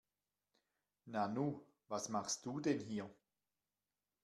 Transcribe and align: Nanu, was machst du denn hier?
Nanu, 1.17 1.61
was 1.87 2.09
machst 2.09 2.43
du 2.47 2.59
denn 2.59 2.79
hier? 2.79 3.07